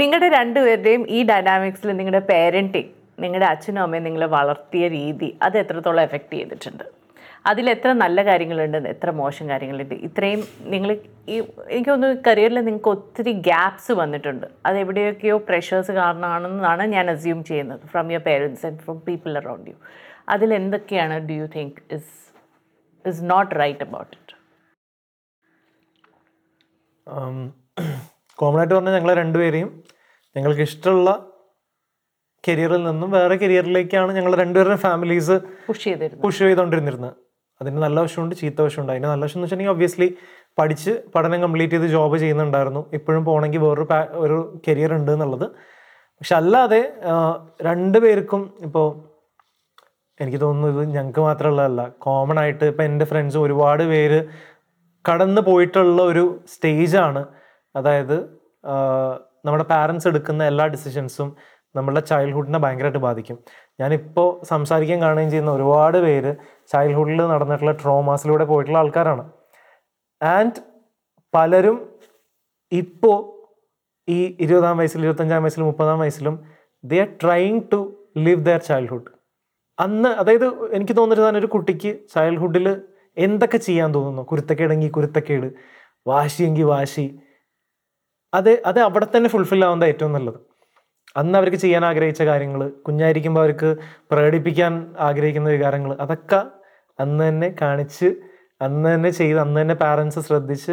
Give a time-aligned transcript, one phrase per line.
[0.00, 2.90] നിങ്ങളുടെ രണ്ടുപേരുടെയും ഈ ഡൈനാമിക്സിൽ നിങ്ങളുടെ പേരന്റിങ്
[3.22, 6.84] നിങ്ങളുടെ അച്ഛനും അമ്മയും നിങ്ങളെ വളർത്തിയ രീതി അത് എത്രത്തോളം എഫക്റ്റ് ചെയ്തിട്ടുണ്ട്?
[7.50, 9.94] അതിൽ എത്ര നല്ല കാര്യങ്ങളുണ്ട് എത്ര മോശം കാര്യങ്ങളുണ്ട്?
[10.08, 10.40] ഇത്രയും
[10.72, 10.90] നിങ്ങൾ
[11.34, 11.36] ഈ
[11.74, 14.46] എനിക്ക് തോന്നുന്നു കരിയറിൽ നിങ്ങൾക്ക് ഒത്തിരി ഗ്യാപ്സ് വന്നിട്ടുണ്ട്.
[14.66, 19.76] അത് എവിടെയൊക്കെയോ പ്രഷേഴ്സ് കാരണമാണെന്നാണ് ഞാൻ അസ്യൂം ചെയ്യുന്നത് from your parents and from people around you
[20.34, 22.12] അതിൽ എന്തൊക്കെയാണ് do you think is
[23.04, 24.36] is not right about it
[28.38, 29.70] common ആയിട്ട് പറഞ്ഞാൽ ഞങ്ങളെ രണ്ടുപേരെയും
[30.36, 31.26] ഞങ്ങൾക്ക് ഇഷ്ടമുള്ള
[32.48, 36.22] കരിയറിൽ നിന്നും വേറെ കരിയറിലേക്കാണ് ഞങ്ങൾ രണ്ടുപേരുടെ ഫാമിലീസ് പുഷ് ചെയ്തിരുന്നത്.
[36.22, 37.14] പുഷ് ചെയ്തുകൊണ്ടിരുന്നിരുന്നത്
[37.60, 38.92] അതിന് നല്ല വശമുണ്ട് ചീത്ത വശമുണ്ട്.
[38.92, 40.16] അതിന് നല്ല വശം എന്ന് വെച്ചിട്ടുണ്ടെങ്കിൽ ഒബ്വിയസ്ലി
[40.58, 42.86] പഠിച്ച് പഠനം കംപ്ലീറ്റ് ചെയ്ത് ജോബ് ചെയ്യുന്നുണ്ടായിരുന്നു.
[42.92, 45.46] ഇപ്പോഴും പോകണമെങ്കിൽ വേറൊരു ഒരു കരിയർ ഉണ്ട് എന്നുള്ളത്.
[46.20, 46.92] പക്ഷെ അല്ലാതെ
[47.62, 49.10] രണ്ടുപേർക്കും ഇപ്പോൾ
[50.20, 51.88] എനിക്ക് തോന്നുന്നു ഇത് ഞങ്ങൾക്ക് മാത്രമുള്ളതല്ല.
[51.88, 54.24] കോമൺ ആയിട്ട് ഇപ്പം എന്റെ ഫ്രണ്ട്സ് ഒരുപാട് പേര്
[55.08, 57.24] കടന്നു പോയിട്ടുള്ള ഒരു സ്റ്റേജാണ്
[57.76, 58.16] അതായത്
[59.44, 61.36] നമ്മുടെ പാരൻസ് എടുക്കുന്ന എല്ലാ ഡിസിഷൻസും
[61.76, 63.38] നമ്മളുടെ ചൈൽഡ്ഹുഡിനെ ഭയങ്കരമായിട്ട് ബാധിക്കും.
[63.80, 66.34] ഞാനിപ്പോൾ സംസാരിക്കാൻ കാണുകയും ചെയ്യുന്ന ഒരുപാട് പേര്
[66.72, 69.24] ചൈൽഡ്ഹുഡിൽ നടന്നിട്ടുള്ള ട്രോമാസിലൂടെ പോയിട്ടുള്ള ആൾക്കാരാണ്.
[70.22, 70.60] ആൻഡ്
[71.34, 71.88] പലരും
[72.72, 73.18] ഇപ്പോൾ
[74.08, 76.36] ഈ ഇരുപതാം വയസ്സിൽ ഇരുപത്തഞ്ചാം വയസ്സിലും മുപ്പതാം വയസ്സിലും
[76.84, 77.80] they are trying to
[78.16, 79.10] live their childhood
[79.78, 82.80] അന്ന് അതായത് എനിക്ക് തോന്നുന്നത് ഒരു കുട്ടിക്ക് ചൈൽഡ്ഹുഡിൽ
[83.16, 84.22] എന്തൊക്കെ ചെയ്യാൻ തോന്നുന്നു?
[84.22, 85.48] കുരുത്തക്കേടെങ്കിൽ കുരുത്തക്കേട്
[86.06, 87.20] വാശിയെങ്കിൽ വാശി
[88.32, 90.38] അത് അത് അവിടെ തന്നെ ഫുൾഫിൽ ആവുന്നത് ഏറ്റവും നല്ലത്.
[91.16, 93.76] അന്ന് അവർക്ക് ചെയ്യാൻ ആഗ്രഹിച്ച കാര്യങ്ങൾ കുഞ്ഞായിരിക്കുമ്പോൾ അവർക്ക്
[94.10, 96.40] പ്രകടിപ്പിക്കാൻ ആഗ്രഹിക്കുന്ന വികാരങ്ങൾ അതൊക്കെ
[97.00, 98.08] അന്ന് തന്നെ കാണിച്ച്
[98.62, 100.72] അന്ന് തന്നെ ചെയ്ത് അന്ന് തന്നെ പാരൻസ് ശ്രദ്ധിച്ച്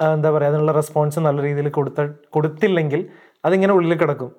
[0.00, 3.10] എന്താ പറയുക അതിനുള്ള റെസ്പോൺസ് നല്ല രീതിയിൽ കൊടുത്ത കൊടുത്തില്ലെങ്കിൽ
[3.44, 4.30] അതിങ്ങനെ ഉള്ളിൽ കിടക്കും.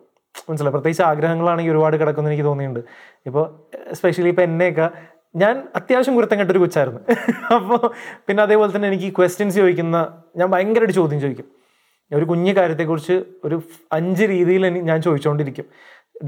[0.50, 0.72] മനസ്സിലായി?
[0.72, 2.80] പ്രത്യേകിച്ച് ആഗ്രഹങ്ങളാണെങ്കിൽ ഒരുപാട് കിടക്കുമെന്ന് എനിക്ക് തോന്നിയിട്ടുണ്ട്.
[3.26, 3.46] ഇപ്പോൾ
[3.94, 4.92] സ്പെഷ്യലി ഇപ്പോൾ എന്നെയൊക്കെ
[5.36, 7.00] ഞാൻ അത്യാവശ്യം കുരുത്തം കെട്ടൊരു കൊച്ചായിരുന്നു.
[7.56, 7.92] അപ്പോൾ
[8.28, 9.98] പിന്നെ അതേപോലെ തന്നെ എനിക്ക് ക്വസ്റ്റ്യൻസ് ചോദിക്കുന്ന
[10.36, 11.65] ഞാൻ ഭയങ്കരമായിട്ട് ചോദ്യം ചോദിക്കും.
[12.12, 13.62] ഒരു കുഞ്ഞു കാര്യത്തെക്കുറിച്ച് ഒരു
[13.92, 15.66] അഞ്ച് രീതിയിൽ ഞാൻ ചോദിച്ചുകൊണ്ടിരിക്കും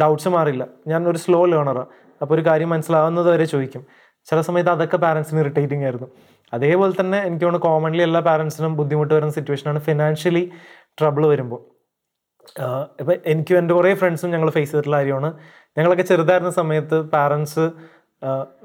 [0.01, 0.67] ഡൗട്ട്സ് മാറില്ല.
[0.87, 1.83] ഞാൻ ഒരു സ്ലോ ലേണറാണ്
[2.21, 3.83] അപ്പോൾ ഒരു കാര്യം മനസ്സിലാവുന്നത് വരെ ചോദിക്കും.
[4.29, 6.07] ചില സമയത്ത് അതൊക്കെ പാരൻസിന് ഇറിറ്റേറ്റിംഗ് ആയിരുന്നു.
[6.53, 10.51] അതേപോലെ തന്നെ എനിക്ക് തോന്നുന്നു കോമൺലി എല്ലാ പാരൻസിനും ബുദ്ധിമുട്ട് വരുന്ന സിറ്റുവേഷനാണ് ഫിനാൻഷ്യലി
[10.99, 11.61] ട്രബിൾ വരുമ്പോൾ.
[12.99, 15.29] ഇപ്പം എനിക്കും എന്റെ കുറേ ഫ്രണ്ട്സും ഞങ്ങൾ ഫേസ് ചെയ്തിട്ടുള്ള കാര്യമാണ്.
[15.77, 17.71] ഞങ്ങളൊക്കെ ചെറുതായിരുന്ന സമയത്ത് പാരൻസ്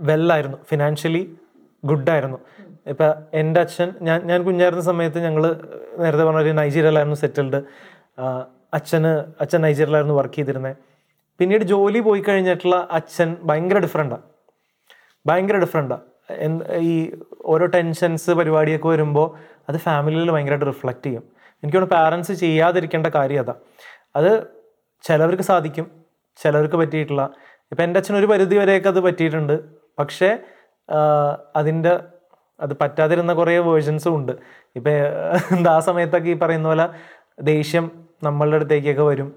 [0.00, 1.37] വെല്ലായിരുന്നു ഫിനാൻഷ്യലി
[1.84, 2.39] ഗുഡായിരുന്നു
[2.87, 5.44] ഇപ്പം എന്റെ അച്ഛൻ ഞാൻ ഞാൻ കുഞ്ഞായിരുന്ന സമയത്ത് ഞങ്ങൾ
[5.98, 7.60] നേരത്തെ പറഞ്ഞ നൈജീരിയയിലായിരുന്നു സെറ്റിൽഡ്.
[8.75, 10.76] അച്ഛന് അച്ഛൻ നൈജീരിയയിലായിരുന്നു വർക്ക് ചെയ്തിരുന്നത്
[11.41, 14.22] പിന്നീട് ജോലി പോയി കഴിഞ്ഞിട്ടുള്ള അച്ഛൻ ഭയങ്കര ഡിഫറെന്റാണ്
[15.26, 16.03] ഭയങ്കര ഡിഫറെന്റാണ്
[16.81, 17.12] ഈ
[17.44, 19.28] ഓരോ ടെൻഷൻസ് പരിപാടിയൊക്കെ വരുമ്പോൾ
[19.69, 21.25] അത് ഫാമിലിയിൽ ഭയങ്കരമായിട്ട് റിഫ്ലക്റ്റ് ചെയ്യും.
[21.62, 23.54] എനിക്ക് തോന്നുന്നു പാരൻസ് ചെയ്യാതിരിക്കേണ്ട കാര്യം അതാ.
[24.16, 24.31] അത്
[25.03, 25.87] ചിലവർക്ക് സാധിക്കും
[26.43, 27.22] ചിലവർക്ക് പറ്റിയിട്ടുള്ള
[27.72, 29.56] ഇപ്പം എന്റെ അച്ഛൻ ഒരു പരിധി വരെയൊക്കെ അത് പറ്റിയിട്ടുണ്ട്.
[29.99, 30.31] പക്ഷേ
[31.56, 31.93] അതിന്റെ
[32.65, 34.33] അത് പറ്റാതിരുന്ന കുറേ വേർഷൻസും ഉണ്ട്.
[34.78, 34.93] ഇപ്പം
[35.56, 36.87] എന്താ ആ സമയത്തൊക്കെ ഈ പറയുന്ന പോലെ
[37.50, 37.87] ദേഷ്യം
[38.27, 39.28] നമ്മളുടെ അടുത്തേക്കൊക്കെ വരും.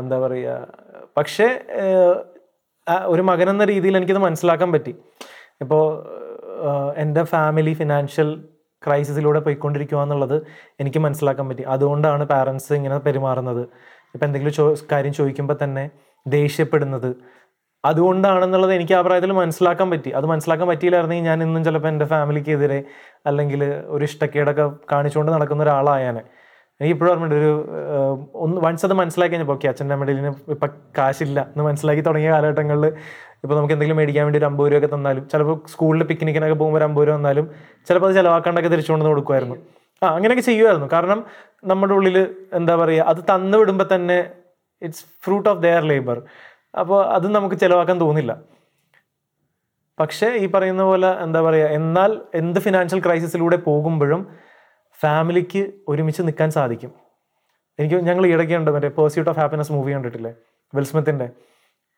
[0.00, 0.54] എന്താ പറയുക
[1.18, 1.48] പക്ഷേ
[3.12, 4.92] ഒരു മകൻ എന്ന രീതിയിൽ എനിക്കത് മനസ്സിലാക്കാൻ പറ്റി.
[5.64, 5.84] ഇപ്പോൾ
[7.02, 8.28] എന്റെ ഫാമിലി ഫിനാൻഷ്യൽ
[8.86, 10.36] ക്രൈസിസിലൂടെ പോയിക്കൊണ്ടിരിക്കുക എന്നുള്ളത്
[10.80, 11.64] എനിക്ക് മനസ്സിലാക്കാൻ പറ്റി.
[11.74, 13.62] അതുകൊണ്ടാണ് പാരൻസ് ഇങ്ങനെ പെരുമാറുന്നത്.
[14.14, 15.84] ഇപ്പം എന്തെങ്കിലും ചോ കാര്യം ചോദിക്കുമ്പോൾ തന്നെ
[16.26, 17.10] ദേഷ്യപ്പെടുന്നത്.
[17.90, 20.10] അതുകൊണ്ടാണെന്നുള്ളത് എനിക്ക് ആ പ്രായത്തിൽ മനസ്സിലാക്കാൻ പറ്റി.
[20.18, 22.78] അത് മനസ്സിലാക്കാൻ പറ്റിയില്ലായിരുന്നെങ്കിൽ ഞാൻ ഇന്നും ചിലപ്പോൾ എന്റെ ഫാമിലിക്കെതിരെ
[23.30, 23.62] അല്ലെങ്കിൽ
[23.94, 26.22] ഒരു ഇഷ്ടക്കേടൊക്കെ കാണിച്ചുകൊണ്ട് നടക്കുന്ന ഒരാളായാനെ.
[26.80, 27.36] എനിക്ക് ഇപ്പോഴും ഓർമ്മയുണ്ട്.
[27.42, 27.50] ഒരു
[28.44, 31.38] ഒന്ന് വൺസ് അത് മനസ്സിലാക്കി കഴിഞ്ഞപ്പോൾ ഓക്കെ അച്ഛന്റെ മെഡലിന് ഇപ്പം കാശില്ല.
[31.52, 32.86] എന്ന് മനസ്സിലാക്കി തുടങ്ങിയ കാലഘട്ടങ്ങളിൽ
[33.44, 37.06] ഇപ്പോൾ നമുക്ക് എന്തെങ്കിലും മേടിക്കാൻ വേണ്ടി ഒരു അമ്പത് രൂപയൊക്കെ തന്നാലും ചിലപ്പോൾ സ്കൂളിൽ പിക്നിക്കിനൊക്കെ പോകുമ്പോൾ ഒരു അമ്പത്
[37.08, 37.46] രൂപ തന്നാലും
[37.88, 39.56] ചിലപ്പോൾ അത് ചിലവാക്കാണ്ടൊക്കെ തിരിച്ചുകൊണ്ട് കൊടുക്കുമായിരുന്നു.
[40.02, 40.88] ആ അങ്ങനെയൊക്കെ ചെയ്യുമായിരുന്നു.
[40.92, 41.20] കാരണം
[41.70, 42.16] നമ്മുടെ ഉള്ളിൽ
[42.58, 44.18] എന്താ പറയുക അത് തന്നു വിടുമ്പോൾ തന്നെ
[44.82, 46.18] it's fruit of their labour
[46.80, 48.32] അപ്പോൾ അത് നമുക്ക് ചിലവാക്കാൻ തോന്നില്ല.
[50.00, 52.10] പക്ഷേ ഈ പറയുന്ന പോലെ എന്താ പറയുക എന്നാൽ
[52.40, 54.22] എന്ത് ഫിനാൻഷ്യൽ ക്രൈസിസിലൂടെ പോകുമ്പോഴും
[55.02, 56.90] ഫാമിലിക്ക് ഒരുമിച്ച് നിൽക്കാൻ സാധിക്കും.
[57.78, 60.32] എനിക്ക് ഞങ്ങൾ ഇടയ്ക്ക് ഉണ്ട് മറ്റേ പേഴ്സ്യൂട്ട് ഓഫ് ഹാപ്പിനെസ് മൂവി കണ്ടിട്ടില്ലേ
[60.76, 61.26] വിൽസ്മിത്തിന്റെ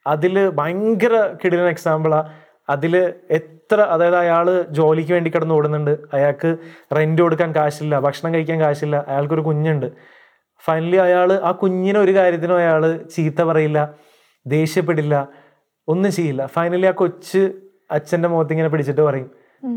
[0.07, 2.31] അതിൽ ഭയങ്കര കിടിലൻ എക്സാമ്പിളാണ്
[2.75, 2.95] അതിൽ
[3.39, 4.47] എത്ര അതായത് അയാൾ
[4.79, 6.51] ജോലിക്ക് വേണ്ടി കിടന്ന് ഓടുന്നുണ്ട് അയാൾക്ക്
[6.97, 9.87] റെന്റ് കൊടുക്കാൻ കാശില്ല ഭക്ഷണം കഴിക്കാൻ കാശില്ല അയാൾക്കൊരു കുഞ്ഞുണ്ട്.
[10.65, 12.83] ഫൈനലി അയാൾ ആ കുഞ്ഞിനെ ഒരു കാര്യത്തിനും അയാൾ
[13.15, 13.81] ചീത്ത പറയില്ല.
[14.47, 15.15] ദേഷ്യപ്പെടില്ല
[15.89, 16.47] ഒന്നും ചെയ്യില്ല.
[16.47, 17.41] ഫൈനലി ആ കൊച്ച്
[17.91, 19.29] അച്ഛന്റെ മുഖത്ത് ഇങ്ങനെ പിടിച്ചിട്ട് പറയും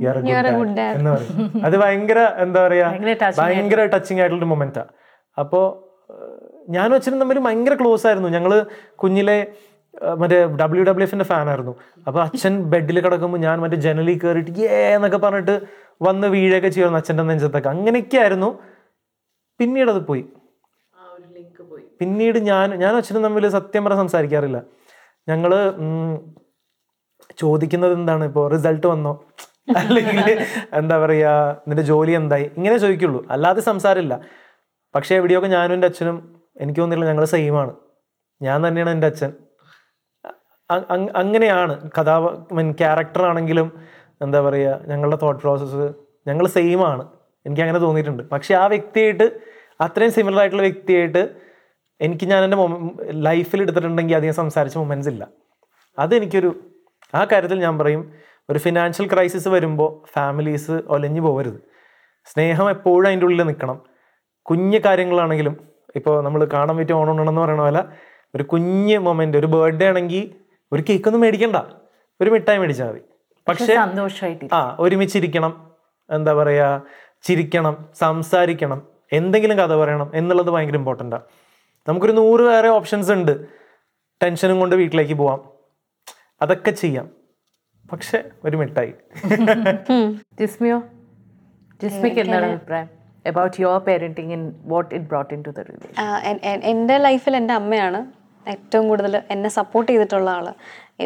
[0.01, 0.21] "You are a
[0.97, 1.35] എന്ന് പറയും.
[1.65, 2.87] അത് ഭയങ്കര എന്താ പറയാ
[3.39, 4.83] ഭയങ്കര ടച്ചിങ് ആയിട്ടുള്ള മൊമെന്റാ
[5.37, 5.61] അപ്പോ
[6.69, 8.29] ഞാനും അച്ഛനും തമ്മിൽ ഭയങ്കര ക്ലോസ് ആയിരുന്നു.
[8.29, 8.51] ഞങ്ങൾ
[8.95, 9.37] കുഞ്ഞിലെ
[10.19, 11.73] മറ്റേ ഡബ്ല്യു ഡബ്ല്യു എഫിന്റെ ഫാൻ ആയിരുന്നു.
[12.07, 15.55] അപ്പൊ അച്ഛൻ ബെഡിൽ കിടക്കുമ്പോൾ ഞാൻ മറ്റേ ജനലിൽ കയറിയിട്ട് ഏ എന്നൊക്കെ പറഞ്ഞിട്ട്
[16.01, 17.69] വന്ന് വീഴൊക്കെ ചെയ്യുമായിരുന്നു അച്ഛന്റെ നെഞ്ചത്തൊക്കെ.
[17.69, 18.49] അങ്ങനെയൊക്കെ ആയിരുന്നു.
[19.59, 20.23] പിന്നീട് അത് പോയി.
[22.01, 24.59] പിന്നീട് ഞാൻ ഞാൻ അച്ഛനും തമ്മിൽ സത്യം പറഞ്ഞ സംസാരിക്കാറില്ല.
[25.29, 25.51] ഞങ്ങൾ
[27.41, 29.13] ചോദിക്കുന്നത് എന്താണ് ഇപ്പോൾ റിസൾട്ട് വന്നോ?
[29.79, 30.39] അല്ലെങ്കിൽ
[30.73, 31.27] എന്താ പറയുക
[31.67, 32.45] നിന്റെ ജോലി എന്തായി?
[32.57, 33.19] ഇങ്ങനെ ചോദിക്കുള്ളൂ.
[33.33, 34.13] അല്ലാതെ സംസാരമില്ല
[34.95, 36.17] പക്ഷേ എവിടെയൊക്കെ ഞാനും എന്റെ അച്ഛനും
[36.61, 37.73] എനിക്ക് തോന്നിയില്ല ഞങ്ങൾ സെയിമാണ്
[38.41, 39.31] ഞാൻ തന്നെയാണ് എന്റെ അച്ഛൻ.
[41.21, 41.75] അങ്ങനെയാണ്.
[41.97, 42.15] കഥാ
[42.57, 43.67] മീൻ ക്യാരക്ടർ ആണെങ്കിലും
[44.25, 45.87] എന്താ പറയുക ഞങ്ങളുടെ തോട്ട് പ്രോസസ്സ്
[46.27, 47.03] ഞങ്ങൾ സെയിമാണ്
[47.45, 48.23] എനിക്ക് അങ്ങനെ തോന്നിയിട്ടുണ്ട്.
[48.33, 49.27] പക്ഷേ ആ വ്യക്തിയായിട്ട്
[49.85, 51.23] അത്രയും സിമിലർ ആയിട്ടുള്ള വ്യക്തിയായിട്ട്
[52.01, 52.57] എനിക്ക് ഞാൻ എന്റെ
[53.11, 55.27] ലൈഫിൽ എടുത്തിട്ടുണ്ടെങ്കിൽ അധികം സംസാരിച്ച മൊമെന്റ്സ് ഇല്ല.
[55.99, 56.59] അതെനിക്കൊരു
[57.15, 58.13] ആ കാര്യത്തിൽ ഞാൻ പറയും
[58.49, 61.59] ഒരു ഫിനാൻഷ്യൽ ക്രൈസിസ് വരുമ്പോൾ ഫാമിലീസ് ഒലഞ്ഞു പോകരുത്
[62.25, 63.81] സ്നേഹം എപ്പോഴും അതിന്റെ ഉള്ളിൽ നിൽക്കണം.
[64.41, 67.83] കുഞ്ഞു കാര്യങ്ങളാണെങ്കിലും ഇപ്പോൾ നമ്മൾ കാണാൻ പറ്റിയ ഓണമുണ്ടെന്ന് പറയണ പോലെ
[68.35, 70.31] ഒരു കുഞ്ഞ് മൊമെന്റ് ഒരു ബർത്ത്ഡേ ആണെങ്കിൽ
[70.71, 71.55] ഒരു കേക്കൊന്നും മേടിക്കണ്ട.
[72.21, 73.01] ഒരു മിഠായി മേടിച്ചാൽ മതി.
[73.47, 75.71] പക്ഷേ സന്തോഷമായിട്ട് ആ ഒരുമിച്ചിരിക്കണം.
[76.09, 76.83] എന്താ പറയുക
[77.23, 81.23] ചിരിക്കണം സംസാരിക്കണം എന്തെങ്കിലും കഥ പറയണം എന്നുള്ളത് ഭയങ്കര ഇമ്പോർട്ടന്റാണ്
[81.87, 83.47] നമുക്കൊരു നൂറ് വേറെ ഓപ്ഷൻസ് ഉണ്ട്.
[84.23, 85.49] ടെൻഷനും കൊണ്ട് വീട്ടിലേക്ക് പോവാം.
[86.41, 87.09] അതൊക്കെ ചെയ്യാം.
[87.91, 88.93] പക്ഷെ ഒരു മിഠായി.
[90.39, 90.83] ജിസ്മിയോ?
[91.83, 92.89] ജിസ്മിക്ക് എന്താണ് അഭിപ്രായം?
[93.27, 95.59] About your parenting in what it brought in to the
[96.45, 98.11] എന്റെ ലൈഫിൽ എന്റെ അമ്മയാണ്
[98.49, 100.53] ഏറ്റവും കൂടുതൽ എന്നെ സപ്പോർട്ട് ചെയ്തിട്ടുള്ള ആൾ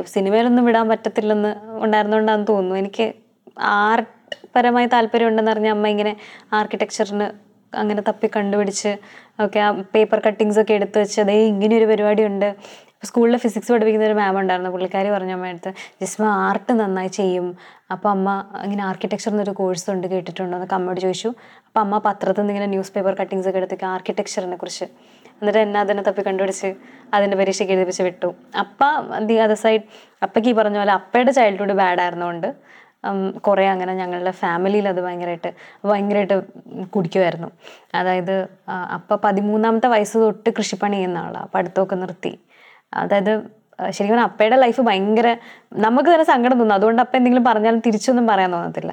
[0.06, 2.76] സിനിമയിലൊന്നും വിടാൻ പറ്റത്തില്ലെന്ന് ഉണ്ടായിരുന്നുകൊണ്ടാണെന്ന് തോന്നുന്നു.
[2.76, 3.14] എനിക്ക്
[3.60, 6.18] ആർട്ട് പരമായി താല്പര്യം ഉണ്ടെന്ന് അറിഞ്ഞ അമ്മ ഇങ്ങനെ
[6.54, 7.45] ആർക്കിടെക്ചറിന്
[7.76, 8.92] അങ്ങനെ തപ്പി കണ്ടുപിടിച്ച്
[9.40, 12.50] ഒക്കെ ആ പേപ്പർ കട്ടിങ്സ് ഒക്കെ എടുത്ത് വെച്ച് അതേ ഇങ്ങനെ ഒരു പരിപാടി ഉണ്ട്
[13.04, 14.70] സ്കൂളിൽ ഫിസിക്സ് പഠിപ്പിക്കുന്ന ഒരു മാം ഉണ്ടായിരുന്നു.
[14.70, 17.48] പുള്ളിക്കാരി പറഞ്ഞു അമ്മയടുത്ത് ജിസ്മ ആർട്ട് നന്നായി ചെയ്യും.
[17.92, 18.30] അപ്പോൾ അമ്മ
[18.64, 20.56] ഇങ്ങനെ ആർക്കിടെക്ചർ എന്നൊരു കോഴ്സ് ഉണ്ട് കേട്ടിട്ടുണ്ടോ?
[20.58, 21.28] എന്നൊക്കെ അമ്മയോട് ചോദിച്ചു.
[21.68, 24.86] അപ്പോൾ അമ്മ പത്രത്തിൽ നിന്ന് ഇങ്ങനെ ന്യൂസ് പേപ്പർ കട്ടിങ്സ് ഒക്കെ എടുത്തേക്ക് ആർക്കിടെക്ചറിനെ കുറിച്ച്.
[25.40, 26.76] എന്നിട്ട് എന്നെ അതിനെ തപ്പി കണ്ടുപിടിച്ച്
[27.14, 28.36] അതിന്റെ പരീക്ഷയ്ക്ക് എഴുതിപ്പിച്ച് വിട്ടു.
[28.60, 28.84] അപ്പ
[29.20, 29.82] ദി അതർ സൈഡ്
[30.24, 32.48] അപ്പയ്ക്ക് ഈ പറഞ്ഞ പോലെ അപ്പയുടെ ചൈൽഡ്ഹുഡ് ബാഡ് ആയിരുന്നുകൊണ്ട്
[33.48, 35.52] കുറേ അങ്ങനെ ഞങ്ങളുടെ ഫാമിലിയിൽ അത് ഭയങ്കരമായിട്ട്
[35.90, 36.38] ഭയങ്കരമായിട്ട്
[36.96, 37.50] കുടിക്കുമായിരുന്നു.
[38.00, 38.36] അതായത്
[38.96, 42.34] അപ്പം പതിമൂന്നാമത്തെ വയസ്സ് തൊട്ട് കൃഷിപ്പണി ചെയ്യുന്ന ആളാണ് പഠിത്തമൊക്കെ നിർത്തി.
[43.02, 43.34] അതായത്
[43.96, 45.28] ശരിക്കും പറഞ്ഞാൽ അപ്പയുടെ ലൈഫ് ഭയങ്കര
[45.86, 46.76] നമുക്ക് തന്നെ സങ്കടം തോന്നും.
[46.76, 48.92] അതുകൊണ്ട് അപ്പം എന്തെങ്കിലും പറഞ്ഞാലും തിരിച്ചൊന്നും പറയാൻ തോന്നത്തില്ല.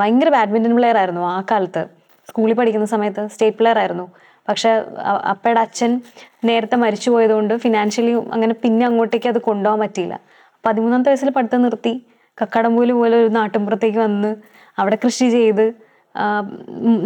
[0.00, 1.82] ഭയങ്കര ബാഡ്മിന്റൺ പ്ലെയർ ആയിരുന്നു ആ കാലത്ത്.
[2.28, 4.06] സ്കൂളിൽ പഠിക്കുന്ന സമയത്ത് സ്റ്റേറ്റ് പ്ലെയർ ആയിരുന്നു.
[4.48, 4.70] പക്ഷെ
[5.32, 5.92] അപ്പയുടെ അച്ഛൻ
[6.48, 10.16] നേരത്തെ മരിച്ചു പോയതുകൊണ്ട് ഫിനാൻഷ്യലി അങ്ങനെ പിന്നെ അങ്ങോട്ടേക്ക് അത് കൊണ്ടുപോകാൻ പറ്റിയില്ല.
[10.66, 11.94] പതിമൂന്നാമത്തെ വയസ്സിൽ പഠിത്തം നിർത്തി.
[12.40, 14.30] കക്കാടംപൂൽ പോലെ ഒരു നാട്ടിൻപുറത്തേക്ക് വന്ന്
[14.80, 15.66] അവിടെ കൃഷി ചെയ്ത്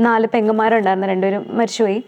[0.06, 2.00] നാല് പെങ്ങന്മാരുണ്ടായിരുന്നു രണ്ടുപേരും മരിച്ചുപോയി.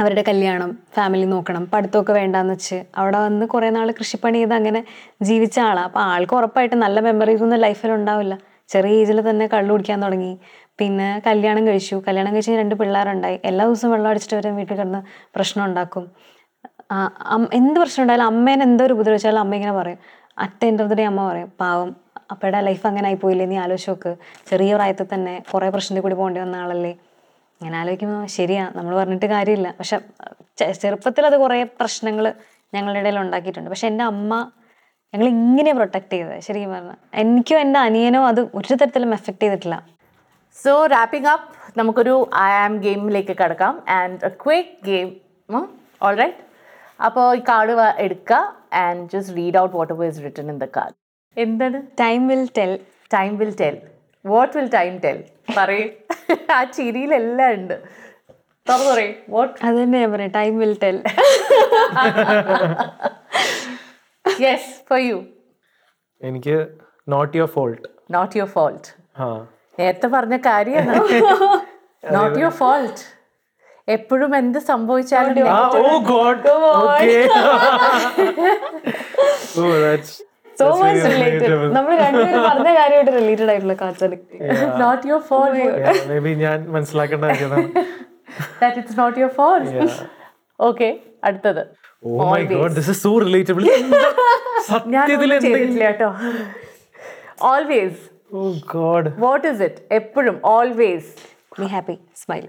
[0.00, 4.80] അവരുടെ കല്യാണം ഫാമിലി നോക്കണം പഠിത്തമൊക്കെ വേണ്ടാന്ന് വെച്ച് അവിടെ വന്ന് കുറേ നാൾ കൃഷിപ്പണി ചെയ്ത് അങ്ങനെ
[5.28, 8.34] ജീവിച്ച ആളാണ് അപ്പോൾ ആൾക്ക് ഉറപ്പായിട്ട് നല്ല മെമ്മറീസ് ഒന്നും ലൈഫിൽ ഉണ്ടാവില്ല.
[8.72, 10.32] ചെറിയ ഏജിൽ തന്നെ കള്ളു കുടിക്കാൻ തുടങ്ങി.
[10.80, 11.96] പിന്നെ കല്യാണം കഴിച്ചു.
[12.08, 13.38] കല്യാണം കഴിച്ച് രണ്ട് പിള്ളേരുണ്ടായി.
[13.50, 15.00] എല്ലാ ദിവസവും വെള്ളം അടിച്ചിട്ട് വരെ വീട്ടിൽ കിടന്ന്
[15.36, 16.04] പ്രശ്നം ഉണ്ടാക്കും.
[17.60, 19.98] എന്ത് പ്രശ്നം ഉണ്ടായാലും അമ്മേനെ എന്തോ ഒരു ഉപദ്രവിച്ചാലും അമ്മ ഇങ്ങനെ പറയും.
[20.44, 21.88] At end of the day അമ്മ പറയും പാവം
[22.32, 24.12] അപ്പയുടെ ലൈഫ് അങ്ങനെ ആയിപ്പോയില്ലേ നീ ആലോചിച്ച് നോക്ക്.
[24.50, 26.92] ചെറിയ പ്രായത്തിൽ തന്നെ കുറേ പ്രശ്നത്തിൽ കൂടി പോകേണ്ടി വന്ന ആളല്ലേ?
[27.60, 29.68] ഇങ്ങനെ ആലോചിക്കുമ്പോൾ ശരിയാ നമ്മൾ പറഞ്ഞിട്ട് കാര്യമില്ല.
[29.78, 29.96] പക്ഷെ
[30.82, 32.26] ചെറുപ്പത്തിൽ അത് കുറേ പ്രശ്നങ്ങൾ
[32.74, 33.70] ഞങ്ങളുടെ ഇടയിൽ ഉണ്ടാക്കിയിട്ടുണ്ട്.
[33.72, 34.32] പക്ഷെ എന്റെ അമ്മ
[35.12, 39.76] ഞങ്ങൾ ഇങ്ങനെ പ്രൊട്ടക്ട് ചെയ്തത് ശരിക്കും പറഞ്ഞാൽ എനിക്കും എന്റെ അനിയനോ അത് ഒരു തരത്തിലും എഫക്റ്റ് ചെയ്തിട്ടില്ല.
[40.62, 41.48] സോ റാപ്പിംഗ് അപ്പ്
[41.78, 42.14] നമുക്കൊരു
[42.48, 43.74] ഐ ആം ഗെയിമിലേക്ക് കിടക്കാം.
[43.98, 45.08] And quick game
[46.06, 46.42] all right
[47.06, 47.74] അപ്പോൾ ഈ കാർഡ്
[48.06, 48.40] എടുക്കുക
[48.84, 50.96] and just read out what was written in the card
[51.36, 51.82] എന്താണ്?
[52.00, 52.78] Time will tell
[53.14, 53.76] time will tell
[54.24, 55.24] what will time tell
[55.56, 55.90] പറയും.
[56.54, 57.82] ആ ചിരിയിലെല്ലാം ഉണ്ട്.
[58.66, 59.14] തുറന്നു പറയും.
[59.28, 61.02] വാട്ട് അത് തന്നെ ഞാൻ പറയാം time will tell
[64.40, 65.24] yes for you
[66.20, 66.66] എനിക്ക്
[67.08, 68.88] not your fault not your fault
[69.78, 70.94] നേരത്തെ പറഞ്ഞ കാര്യമാണ്.
[72.12, 73.18] നോട്ട് യുവർ ഫോൾട്ട്
[73.88, 75.34] എപ്പോഴും എന്ത് സംഭവിച്ചാലും
[80.60, 84.04] ഓക്കേ സോ മച്ച് റിലേറ്റഡ് നമ്മൾ രണ്ടുപേരും പറഞ്ഞ കാര്യമായിട്ട് റിലേറ്റഡ് ആയിട്ടുള്ള കാഴ്ച
[84.82, 85.50] not your phone
[86.10, 87.68] maybe ഞാൻ മനസ്സിലാക്കേണ്ട കാര്യമാണ്.
[88.60, 89.68] That it's not your fault.
[90.58, 90.90] Okay,
[91.26, 91.60] അടുത്തത്.
[92.06, 93.62] ഓ my god this is so relatable
[94.68, 96.10] സത്യത്തിൽ എന്തെങ്കിലും ചെയ്തിട്ടില്ല കേട്ടോ.
[97.50, 98.00] Always
[98.34, 98.42] oh
[98.74, 101.10] god what is it എപ്പോഴും always
[101.60, 102.44] be happy smile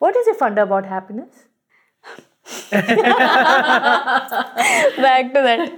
[0.00, 1.38] what is you fund about happiness
[5.04, 5.68] back to that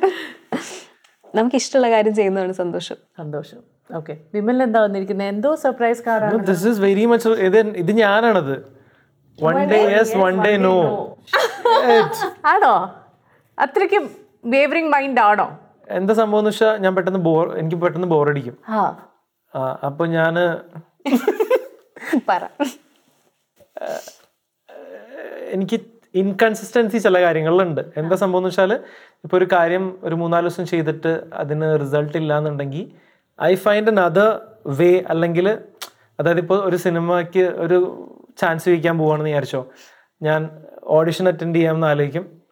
[1.37, 2.99] നമുക്ക് ഇഷ്ടമുള്ള കാര്യം ചെയ്യുന്നതാണ് സന്തോഷം.
[3.21, 3.61] സന്തോഷം.
[3.99, 4.15] ഓക്കെ.
[4.35, 5.29] വിമൽ എന്താ വന്നിരിക്കുന്നത്?
[5.35, 8.55] എന്തോ സർപ്രൈസ് കാർഡാണ് ദിസ് ഈസ് വെരി മച്ച് ഇത് ഇത് ഞാനാണത്.
[9.39, 10.77] One day yes one day no
[12.53, 12.75] ആണോ?
[13.59, 14.05] അത്രയ്ക്കും
[14.55, 15.47] വേവറിംഗ് മൈൻഡ് ആണോ?
[15.99, 18.95] എന്താ സംഭവം എന്ന് വെച്ചാൽ ഞാൻ പെട്ടെന്ന് ബോർ എനിക്ക് പെട്ടെന്ന് ബോറടിക്കും അടിക്കും.
[19.55, 20.35] ആ, അപ്പൊ ഞാൻ
[22.29, 22.43] പറ.
[25.55, 25.77] എനിക്ക്
[26.15, 27.81] ഇൻകൺസിസ്റ്റൻസി ചില കാര്യങ്ങളിലുണ്ട്.
[27.97, 28.73] എന്താ സംഭവം എന്ന് വെച്ചാൽ
[29.25, 32.91] ഇപ്പോൾ ഒരു കാര്യം ഒരു മൂന്നാൽ ദിവസം ചെയ്തിട്ട് അതിന് റിസൾട്ട് ഇല്ല എന്നുണ്ടെങ്കിൽ
[33.43, 35.59] I find another way അല്ലെങ്കിൽ
[36.21, 37.79] അതായത് ഇപ്പോൾ ഒരു സിനിമയ്ക്ക് ഒരു
[38.39, 39.67] ചാൻസ് ചോദിക്കാൻ പോവുകയാണെന്ന് വിചാരിച്ചോ.
[40.23, 40.51] ഞാൻ
[40.83, 42.43] ഓഡിഷൻ അറ്റൻഡ് ചെയ്യാമെന്ന് ആലോചിക്കും.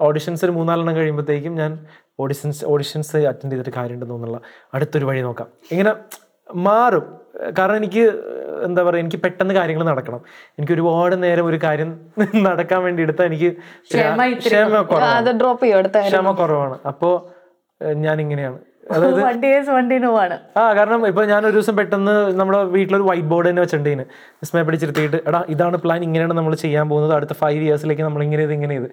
[0.00, 1.86] ഓഡിഷൻസ് ഒരു മൂന്നാലെണ്ണം കഴിയുമ്പോഴത്തേക്കും ഞാൻ
[2.20, 4.40] ഓഡിഷൻസ് ഓഡിഷൻസ് അറ്റൻഡ് ചെയ്തിട്ട് കാര്യമുണ്ടെന്ന് തോന്നുന്നുള്ള
[4.74, 5.48] അടുത്തൊരു വഴി നോക്കാം.
[5.70, 5.94] ഇങ്ങനെ
[6.54, 7.04] മാറും.
[7.58, 8.04] കാരണം എനിക്ക്
[8.68, 10.20] എന്താ പറയുക എനിക്ക് പെട്ടെന്ന് കാര്യങ്ങൾ നടക്കണം.
[10.58, 11.90] എനിക്ക് ഒരുപാട് നേരം ഒരു കാര്യം
[12.48, 13.50] നടക്കാൻ വേണ്ടി എടുത്താൽ എനിക്ക്
[14.44, 15.06] ക്ഷമ കുറവാണ്.
[15.52, 15.68] അപ്പോ
[16.10, 16.76] ക്ഷമ കുറവാണ്.
[16.92, 17.14] അപ്പോൾ
[18.06, 18.58] ഞാൻ ഇങ്ങനെയാണ്
[20.60, 24.02] ആ കാരണം ഇപ്പൊ ഞാൻ ഒരു ദിവസം പെട്ടെന്ന് നമ്മുടെ വീട്ടിലൊരു വൈറ്റ് ബോർഡ് തന്നെ വെച്ചിട്ടുണ്ടെങ്കിൽ
[24.42, 27.14] വിസ്മയ പിടിച്ചിരുത്തിയിട്ട് എടാ ഇതാണ് പ്ലാൻ ഇങ്ങനെയാണ് നമ്മൾ ചെയ്യാൻ പോകുന്നത്.
[27.18, 28.88] അടുത്ത ഫൈവ് ഇയേഴ്സിലേക്ക് നമ്മൾ ഇങ്ങനെ ഇത് ഇങ്ങനെ ഇത്.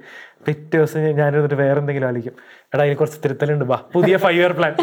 [0.48, 2.36] പിറ്റേ ദിവസം ഞാൻ എന്നിട്ട് വേറെ എന്തെങ്കിലും ആലോചിക്കും.
[2.74, 4.74] എടാ അതിൽ കുറച്ച് തിരുത്തലുണ്ട് വാ പുതിയ ഫൈവ് ഇയർ പ്ലാൻ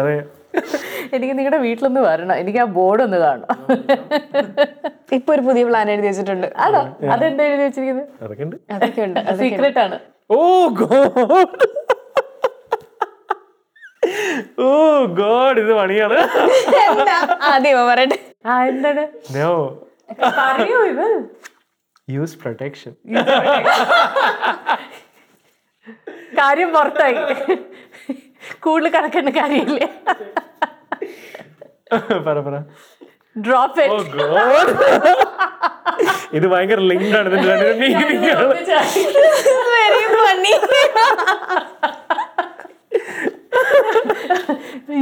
[0.00, 0.16] അതെ.
[1.16, 2.34] എനിക്ക് നിങ്ങളുടെ വീട്ടിലൊന്ന് വരണം.
[2.42, 3.48] എനിക്ക് ആ ബോർഡ് ഒന്ന് കാണണം.
[5.12, 6.46] ഇപ്പൊ ഒരു പുതിയ പ്ലാൻ എഴുതി വെച്ചിട്ടുണ്ട്.
[6.66, 6.80] അതോ.
[7.14, 9.98] അതെന്താ എഴുതി വെച്ചിരിക്കുന്നത് അതൊക്കെ ഉണ്ട് അതൊക്കെ ഉണ്ട് സീക്രട്ട് ആണ്.
[10.30, 10.40] ഓ
[10.80, 11.68] ഗോഡ്.
[14.66, 14.70] ഓ
[15.20, 16.18] ഗോഡ് ഇത് പണിയാണ്.
[17.52, 18.18] ആദ്യം പറയട്ടെ.
[18.46, 19.04] ആ എന്താണ്?
[19.36, 19.52] നോ.
[20.38, 21.06] പറയൂ ഇത്
[22.10, 22.92] യൂസ് പ്രൊട്ടക്ഷൻ
[26.38, 27.16] കാര്യം പുറത്തായി.
[28.64, 29.88] കൂടുതൽ കണക്കേണ്ട കാര്യമില്ലേ.
[32.26, 32.56] പറ പറ.
[33.36, 34.72] ഡ്രോപ്പ് ഗോഡ്
[36.36, 37.28] ഇത് ഭയങ്കര ലിങ്ക് ആണ്.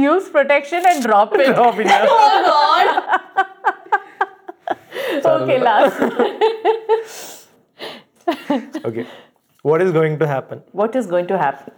[0.01, 1.83] Use protection and drop drop
[5.31, 5.57] okay
[8.87, 9.03] okay
[9.65, 11.71] what is going to happen what is going to happen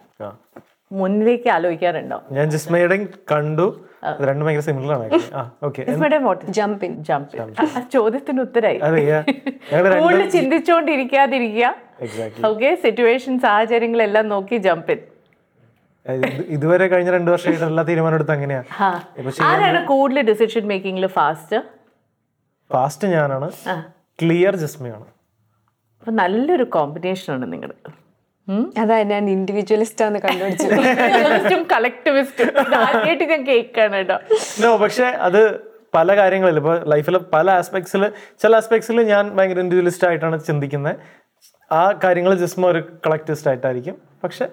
[0.91, 2.17] മുന്നിലേക്ക് ആലോചിക്കാറുണ്ടോ?
[2.31, 2.97] ഞാൻ ജിസ്മയുടെ
[3.31, 3.65] കണ്ടു.
[4.27, 5.07] രണ്ടും ഭയങ്കര സിമിലർ ആണ്
[7.95, 8.79] ചോദ്യത്തിന് ഉത്തരായി.
[8.79, 11.69] കൂടുതൽ രണ്ടും ചിന്തിച്ചുകൊണ്ടിരിക്കാതിരിക്കുക
[12.49, 15.01] ഓക്കെ സിറ്റുവേഷൻ സാഹചര്യങ്ങളെല്ലാം നോക്കി ജമ്പ് ഇൻ
[16.55, 18.67] ഇതുവരെ കഴിഞ്ഞ രണ്ടു വർഷമായിട്ട് എല്ലാ തീരുമാനം എടുത്ത് അങ്ങനെയാണ്
[19.49, 21.59] ആരാണ് കൂടുതൽ ഡിസിഷൻ മേക്കിംഗിൽ ഫാസ്റ്റ്
[22.69, 23.47] ഫാസ്റ്റ് ഞാനാണ്.
[24.19, 25.05] ക്ലിയർ ജസ്മിയാണ്.
[26.01, 27.69] അപ്പൊ നല്ലൊരു കോമ്പിനേഷൻ ആണ് നിങ്ങൾ
[28.77, 30.67] അതാ ഞാൻ ഇൻഡിവിജ്വലിസ്റ്റ് ആണ് കണ്ടുപിടിച്ചു.
[31.73, 34.17] കളക്ടിവിസ്റ്റും ആദ്യമായിട്ട് ഞാൻ കേൾക്കാണ് കേട്ടോ.
[34.63, 40.43] നോ പക്ഷെ അത് പല കാര്യങ്ങളിൽ ഇപ്പോൾ ലൈഫിൽ പല ആസ്പെക്ട്സിൽ ചില ആസ്പെക്ട്സിൽ ഞാൻ ഭയങ്കര ഇൻഡിവിജ്വലിസ്റ്റ് ആയിട്ടാണ്
[40.43, 40.95] ചിന്തിക്കുന്നത്.
[41.71, 43.95] ആ കാര്യങ്ങൾ ജസ്റ്റ് ഒരു കളക്ടിവിസ്റ്റ് ആയിട്ടായിരിക്കും.
[44.23, 44.47] പക്ഷെ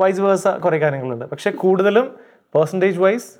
[0.00, 1.24] വൈസ് വേഴ്സ കുറേ കാര്യങ്ങളുണ്ട്.
[1.24, 2.06] പക്ഷെ കൂടുതലും
[2.54, 3.38] percentage wise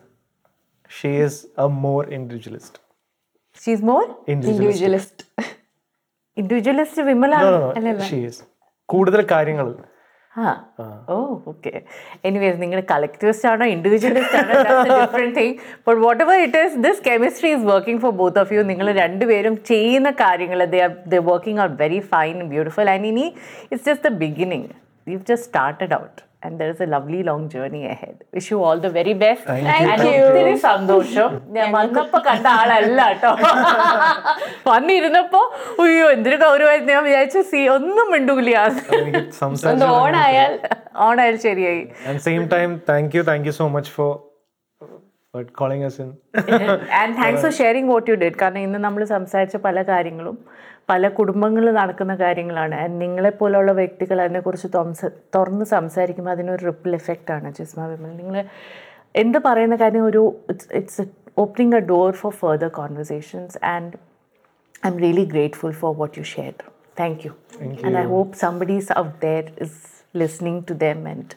[1.01, 2.81] she is a more individualist
[3.65, 5.25] she's more individualist
[6.37, 8.43] individualist വിമലാണ് she is
[8.89, 9.67] കൂടുതൽ കാര്യങ്ങൾ.
[11.09, 11.73] Oh okay.
[12.25, 14.55] എനിവേസ് നിങ്ങൾ കളക്ടേഴ്സ് ആണോ ഇൻഡിവിജ്വലിസ്റ്റ് ആണോ
[17.65, 20.61] working for both of you നിങ്ങൾ രണ്ടുപേരും ചെയ്യുന്ന കാര്യങ്ങൾ
[21.29, 23.27] working out very fine beautiful and ഇനി
[23.71, 24.69] it's just the beginning
[25.07, 28.79] you just started out and there is a lovely long journey ahead wish you all
[28.87, 29.51] the very best
[30.25, 31.31] ഒത്തിരി സന്തോഷം.
[31.57, 33.33] ഞാൻ വന്നപ്പോ കണ്ട ആളല്ല കേട്ടോ
[34.73, 35.43] വന്നിരുന്നപ്പോ
[35.85, 36.93] അയ്യോ എന്തൊരു ഗൗരവമായിരുന്നു.
[36.97, 38.59] ഞാൻ വിചാരിച്ചു സി ഒന്നും മിണ്ടൂല.
[40.03, 40.55] ഓണായാൽ
[41.07, 41.83] ഓണായാൽ ശരിയായി.
[42.29, 44.13] Same time thank you thank you so much for
[45.61, 45.85] calling
[47.01, 50.37] and thanks for sharing what you did കാരണം ഇന്ന് നമ്മൾ സംസാരിച്ച പല കാര്യങ്ങളും
[50.89, 52.81] പല കുടുംബങ്ങളിൽ നടക്കുന്ന കാര്യങ്ങളാണ്.
[53.03, 57.51] നിങ്ങളെപ്പോലുള്ള വ്യക്തികൾ അതിനെക്കുറിച്ച് തുറന്ന് തുറന്ന് സംസാരിക്കുമ്പോൾ അതിനൊരു റിപ്പിൾ എഫക്റ്റ് ആണ്.
[57.59, 58.37] ജിസ്മ വിമൽ നിങ്ങൾ
[59.15, 61.05] എന്ത് പറയുന്ന കാര്യം ഒരു it's it's
[61.39, 63.93] opening a door for further conversations and
[64.91, 66.55] I'm really grateful for what you share
[67.01, 67.33] thank you
[67.87, 69.81] and I hope somebody's out there is
[70.17, 71.35] listening to them and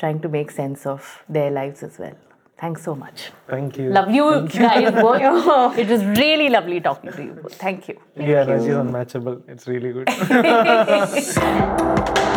[0.00, 2.18] trying to make sense of their lives is well.
[2.58, 3.32] Thanks so much.
[3.48, 3.90] Thank you.
[3.90, 5.72] Love you Thank guys you.
[5.82, 7.34] it was really lovely talking to you.
[7.50, 7.98] Thank you.
[8.16, 9.42] Thank yeah, Raji's unmatchable.
[9.46, 10.08] It's really good.